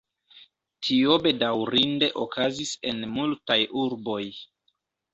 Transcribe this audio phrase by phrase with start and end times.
[0.87, 4.21] Tio bedaŭrinde okazis en multaj urboj.